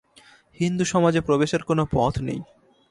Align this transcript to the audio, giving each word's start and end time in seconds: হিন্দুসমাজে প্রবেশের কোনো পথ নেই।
হিন্দুসমাজে 0.59 1.21
প্রবেশের 1.21 1.61
কোনো 1.63 1.83
পথ 1.91 2.13
নেই। 2.21 2.39